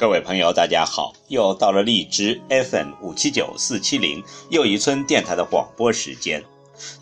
[0.00, 1.12] 各位朋友，大家好！
[1.28, 6.42] 又到了荔枝 FM 五七九四七零又一村电台的广播时间。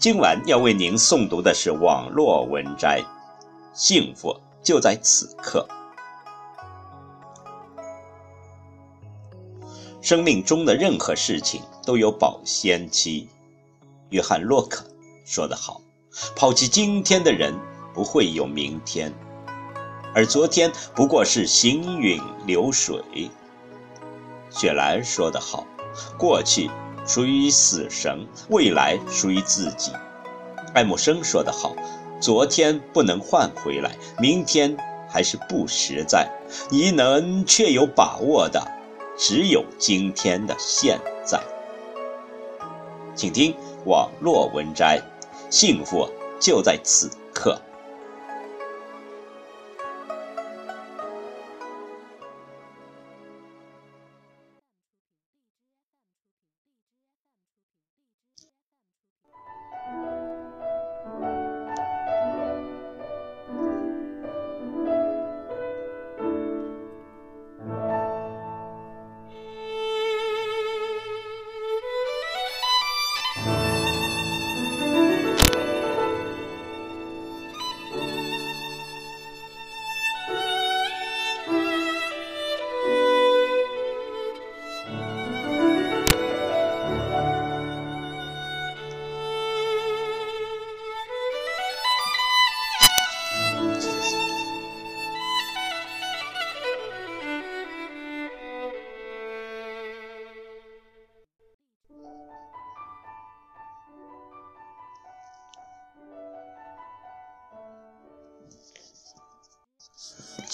[0.00, 3.04] 今晚要为您诵读的是网络文摘，
[3.72, 5.64] 幸福就在此刻。
[10.02, 13.28] 生命中的任何事情都有保鲜期。
[14.10, 14.84] 约翰·洛克
[15.24, 15.80] 说得好
[16.34, 17.54] ：“抛弃今天的人，
[17.94, 19.14] 不会有明天。”
[20.14, 23.02] 而昨天不过是行云流水。
[24.50, 25.66] 雪莱说得好
[26.18, 26.70] ：“过去
[27.06, 29.92] 属于死神，未来属于自己。”
[30.74, 31.74] 爱默生说得好
[32.20, 34.76] ：“昨天不能换回来，明天
[35.08, 36.28] 还是不实在。
[36.70, 38.66] 你能确有把握的，
[39.16, 41.40] 只有今天的现在。”
[43.14, 43.54] 请听
[43.84, 45.00] 网络文摘：
[45.50, 46.08] 幸福
[46.40, 47.60] 就在此刻。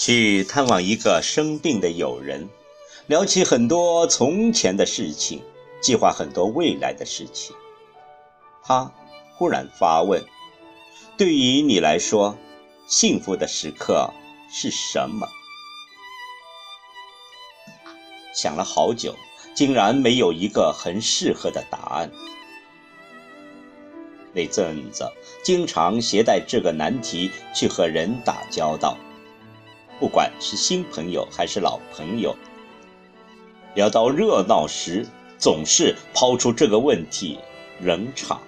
[0.05, 2.47] 去探望一个生病的友人，
[3.07, 5.41] 聊起很多从前的事情，
[5.81, 7.55] 计划很多未来的事情。
[8.63, 8.91] 他
[9.35, 10.23] 忽然发问
[11.17, 12.37] ：“对于你来说，
[12.85, 14.13] 幸福的时刻
[14.47, 15.27] 是什么？”
[18.31, 19.15] 想了好久，
[19.55, 22.11] 竟然没有一个很适合的答案。
[24.33, 25.11] 那阵子，
[25.43, 28.95] 经常携带这个难题去和人打交道。
[29.97, 32.35] 不管是新朋友还是老朋友，
[33.75, 35.07] 聊到热闹时，
[35.37, 37.39] 总是抛出这个问题，
[37.79, 38.41] 冷场。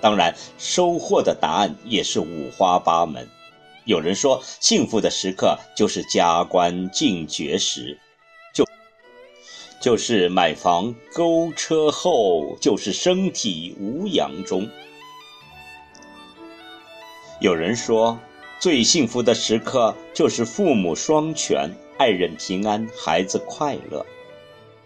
[0.00, 3.26] 当然，收获的答案也是五花八门。
[3.84, 7.96] 有人说，幸福的时刻就是加官进爵时，
[8.52, 8.66] 就
[9.80, 14.68] 就是买房购车后，就是身体无恙中。
[17.40, 18.18] 有人说。
[18.58, 24.04] 最幸福的时刻就是父母双全，爱人平安，孩子快乐。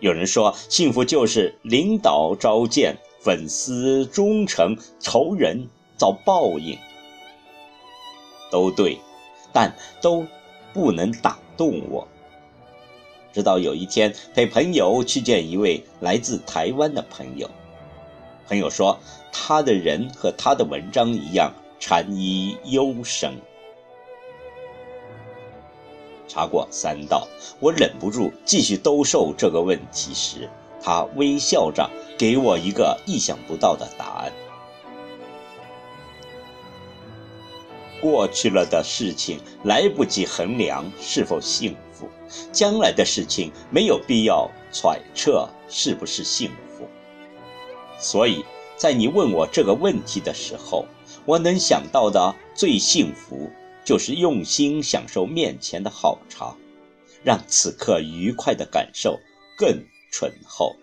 [0.00, 6.76] 有人说，幸福就是领导召见，粉丝忠诚，仇人遭报应。
[8.50, 8.98] 都对，
[9.52, 10.26] 但都
[10.72, 12.08] 不能打动我。
[13.32, 17.48] 直到有一天，陪朋友去见一位来自台湾的朋友，
[18.48, 18.98] 朋友说，
[19.30, 23.32] 他的人和他的文章一样，禅意幽深。
[26.32, 27.26] 查过三道，
[27.58, 30.48] 我忍不住继续兜售这个问题时，
[30.80, 34.32] 他微笑着给我一个意想不到的答案：
[38.00, 42.08] 过去了的事情来不及衡量是否幸福，
[42.52, 46.86] 将来的事情没有必要揣测是不是幸福。
[47.98, 48.44] 所以
[48.76, 50.84] 在你问我这个问题的时候，
[51.26, 53.50] 我能想到的最幸福。
[53.84, 56.56] 就是用心享受面前的好茶，
[57.24, 59.18] 让此刻愉快的感受
[59.56, 60.76] 更醇厚，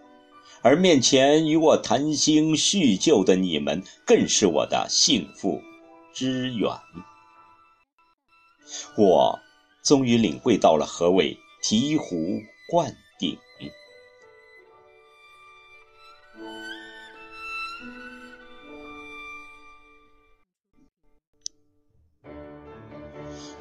[0.62, 5.62] 而面前与我谈心叙旧的你们，更是我的幸福
[6.14, 6.70] 之源。
[8.98, 9.40] 我
[9.84, 13.38] 终于领会到了何谓醍醐灌顶。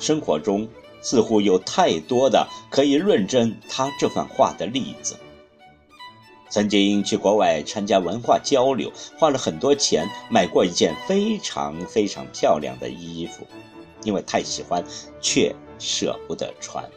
[0.06, 0.68] 生活中
[1.02, 5.16] 似乎有太多的可以论证他这番话的例子。
[6.48, 13.44] 曾经去国外参加文化交流，花了很多钱买过一件非常非常漂亮的衣服，
[14.04, 14.84] 因为太喜欢，
[15.20, 16.88] 却舍不得穿，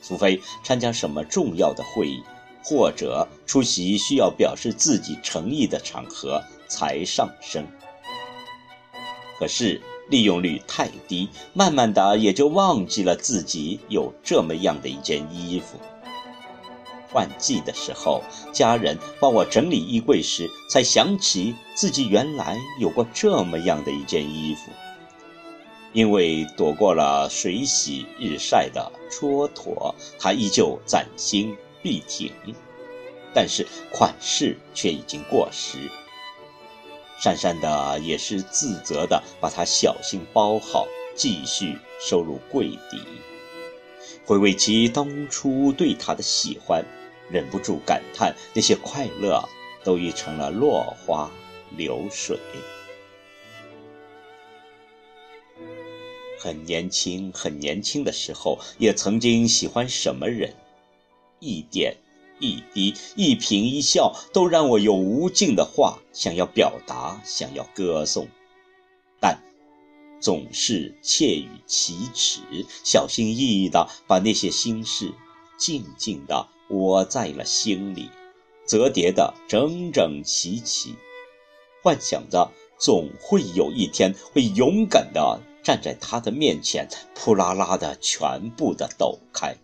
[0.00, 2.22] 除非参加什么重要的会议，
[2.64, 7.66] 或者出席需要表示自己诚意的场合才上身。
[9.38, 15.78] 可是利用率太低，慢慢的也就忘记了自己有这么样的一件衣服。
[17.10, 18.22] 换季的时候，
[18.52, 24.70] 家人帮我整理衣柜时，才想起自己原来有过这么样的一件衣服。
[25.92, 32.32] 因为躲过了水洗日晒的蹉跎，它依旧崭新笔挺，
[33.34, 35.76] 但是款式却已经过时。
[37.22, 43.00] 讪讪的也是自责的，把它小心包好，继续收入柜底。
[44.24, 46.84] 回味起当初对它的喜欢。
[47.30, 49.48] 忍不住感叹，那些快乐
[49.82, 51.30] 都已成了落花
[51.70, 52.38] 流水。
[56.38, 60.54] 很年轻，很年轻的时候，也曾经喜欢什么人，
[61.38, 61.96] 一点
[62.42, 68.28] 一滴，一颦一笑，都让我有无尽的话想要表达，想要歌颂，
[69.18, 69.40] 但
[70.20, 72.40] 总是窃语启齿，
[72.84, 75.14] 小心翼翼地把那些心事
[75.56, 76.48] 静静地。
[76.68, 78.08] 窝在了心里，
[78.66, 80.94] 折叠的整整齐齐，
[81.82, 89.54] 幻想着总会有一天会勇敢地站在他的面前，扑啦啦的全部的抖开。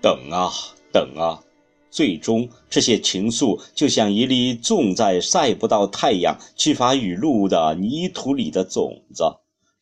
[0.00, 0.50] 等啊
[0.92, 1.42] 等啊，
[1.90, 9.24] 最终这些情愫就像一粒种在晒不到太阳、缺乏雨露的泥土里的种子，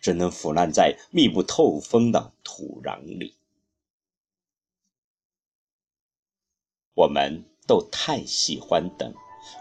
[0.00, 3.34] 只能腐烂在密不透风的土壤里。
[6.94, 9.12] 我们都太喜欢等，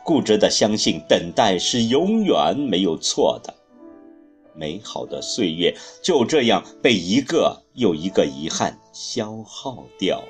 [0.05, 3.53] 固执地相信等待是永远没有错的。
[4.53, 10.23] 美好的岁月就这样被一个又一个遗憾消耗掉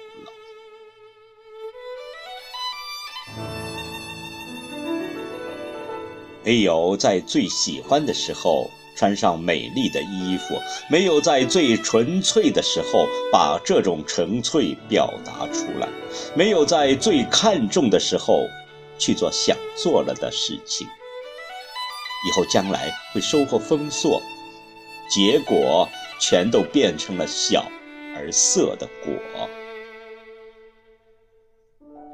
[6.45, 8.71] 没有在最喜欢的时候。
[8.97, 10.57] 穿上美丽的衣服，
[10.89, 15.89] 没有在最纯粹的时候把这种纯粹表达出来，
[16.33, 18.47] 没有在最看重的时候
[18.97, 20.88] 去做想做了的事情，
[22.25, 24.21] 以后将来会收获丰硕，
[25.09, 27.69] 结果全都变成了小
[28.15, 29.13] 而涩的果。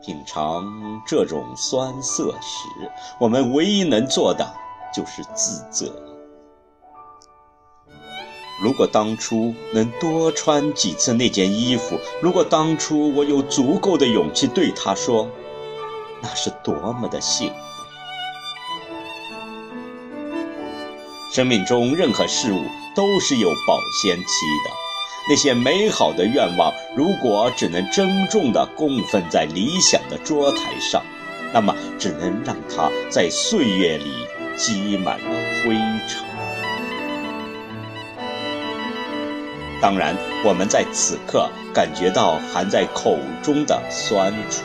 [0.04, 2.68] 品尝这种酸涩时，
[3.20, 4.52] 我们唯一能做的
[4.94, 5.92] 就是自责。
[8.64, 15.28] 如果当初能多穿几次那件衣服，如果当初我有足够的勇气对他说，
[16.22, 17.56] 那是多么的幸福。
[21.34, 22.62] 生命中任何事物
[22.96, 24.81] 都是有保鲜期的，
[25.30, 31.04] 那些美好的愿望，如果只能珍重地供奉在理想的桌台上，
[31.54, 34.12] 那么只能让它在岁月里
[34.58, 35.26] 积满了
[35.64, 35.76] 灰
[36.08, 36.26] 尘。
[39.82, 44.64] 当然，我们在此刻感觉到含在口中的酸楚，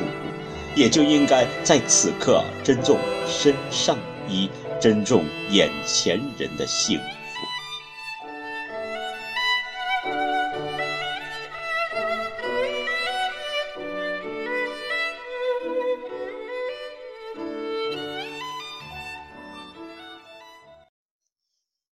[0.74, 3.96] 也就应该在此刻珍重身上
[4.28, 7.04] 衣，珍重眼前人的幸福。